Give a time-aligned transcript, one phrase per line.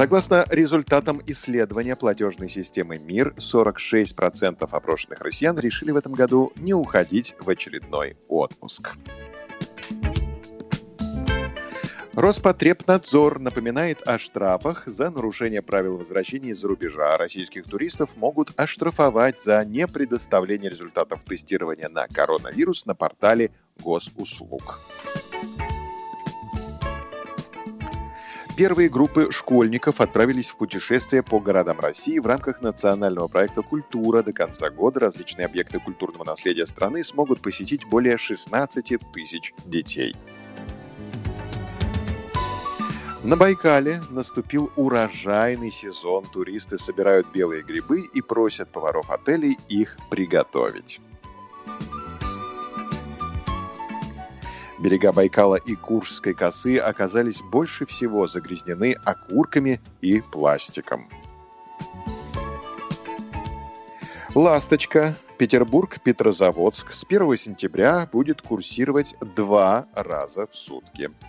[0.00, 7.34] Согласно результатам исследования платежной системы МИР, 46% опрошенных россиян решили в этом году не уходить
[7.38, 8.92] в очередной отпуск.
[12.14, 17.18] Роспотребнадзор напоминает о штрафах за нарушение правил возвращения из-за рубежа.
[17.18, 24.80] Российских туристов могут оштрафовать за непредоставление результатов тестирования на коронавирус на портале госуслуг.
[28.60, 34.22] Первые группы школьников отправились в путешествие по городам России в рамках национального проекта «Культура».
[34.22, 40.14] До конца года различные объекты культурного наследия страны смогут посетить более 16 тысяч детей.
[43.24, 46.26] На Байкале наступил урожайный сезон.
[46.30, 51.00] Туристы собирают белые грибы и просят поваров отелей их приготовить.
[54.80, 61.08] Берега Байкала и Куршской косы оказались больше всего загрязнены окурками и пластиком.
[64.34, 71.10] «Ласточка» Петербург-Петрозаводск с 1 сентября будет курсировать два раза в сутки–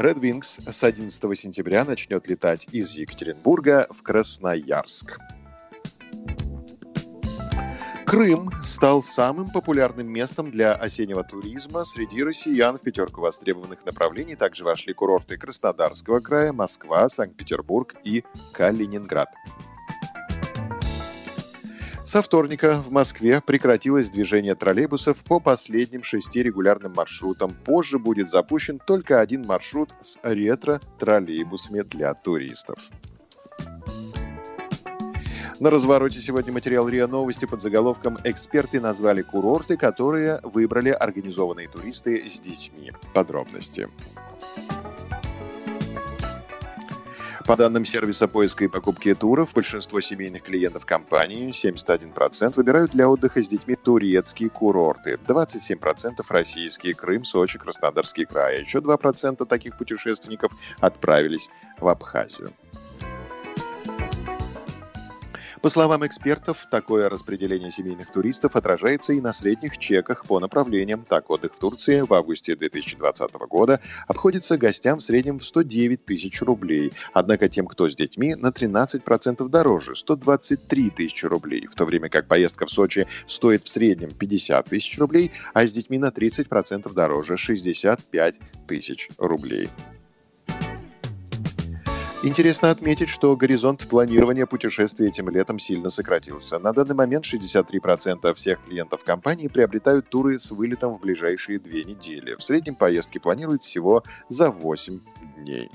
[0.00, 5.18] Red Wings с 11 сентября начнет летать из Екатеринбурга в Красноярск.
[8.10, 11.84] Крым стал самым популярным местом для осеннего туризма.
[11.84, 19.28] Среди россиян в пятерку востребованных направлений также вошли курорты Краснодарского края, Москва, Санкт-Петербург и Калининград.
[22.04, 27.54] Со вторника в Москве прекратилось движение троллейбусов по последним шести регулярным маршрутам.
[27.64, 32.90] Позже будет запущен только один маршрут с ретро-троллейбусами для туристов.
[35.60, 42.26] На развороте сегодня материал РИА Новости под заголовком «Эксперты назвали курорты, которые выбрали организованные туристы
[42.30, 42.92] с детьми».
[43.12, 43.86] Подробности.
[47.46, 53.42] По данным сервиса поиска и покупки туров, большинство семейных клиентов компании, 71%, выбирают для отдыха
[53.42, 61.50] с детьми турецкие курорты, 27% российские, Крым, Сочи, Краснодарский край, еще 2% таких путешественников отправились
[61.78, 62.50] в Абхазию.
[65.62, 71.04] По словам экспертов, такое распределение семейных туристов отражается и на средних чеках по направлениям.
[71.06, 73.78] Так, отдых в Турции в августе 2020 года
[74.08, 76.94] обходится гостям в среднем в 109 тысяч рублей.
[77.12, 82.26] Однако тем, кто с детьми, на 13% дороже– 123 тысячи рублей, в то время как
[82.26, 87.36] поездка в Сочи стоит в среднем 50 тысяч рублей, а с детьми на 30% дороже–
[87.36, 89.68] 65 тысяч рублей.
[92.22, 96.58] Интересно отметить, что горизонт планирования путешествий этим летом сильно сократился.
[96.58, 102.34] На данный момент 63% всех клиентов компании приобретают туры с вылетом в ближайшие две недели.
[102.34, 105.00] В среднем поездки планируют всего за 8
[105.38, 105.70] дней.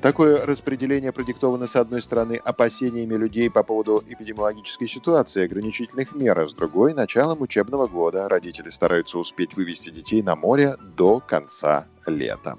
[0.00, 6.46] Такое распределение продиктовано, с одной стороны, опасениями людей по поводу эпидемиологической ситуации, ограничительных мер, а
[6.46, 8.28] с другой– началом учебного года.
[8.28, 12.58] Родители стараются успеть вывести детей на море до конца лета.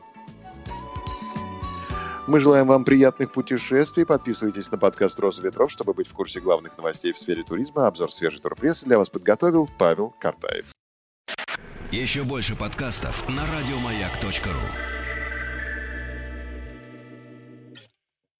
[2.25, 4.06] Мы желаем вам приятных путешествий.
[4.06, 7.88] Подписывайтесь на подкаст «Роза ветров», чтобы быть в курсе главных новостей в сфере туризма.
[7.88, 10.66] Обзор свежей турпрессы для вас подготовил Павел Картаев.
[11.91, 15.03] Еще больше подкастов на радиомаяк.ру